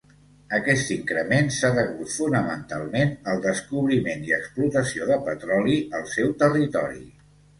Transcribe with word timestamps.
Aquest 0.57 0.87
increment 0.93 1.49
s'ha 1.57 1.69
degut 1.75 2.09
fonamentalment 2.13 3.13
al 3.33 3.43
descobriment 3.45 4.25
i 4.31 4.35
explotació 4.39 5.09
de 5.13 5.19
petroli 5.29 5.77
al 5.99 6.09
seu 6.15 6.33
territori. 6.45 7.07